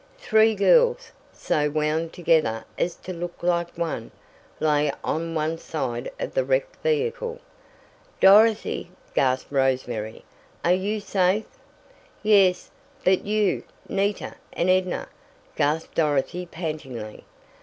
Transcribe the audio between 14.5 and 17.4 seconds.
and Edna?" gasped Dorothy, pantingly.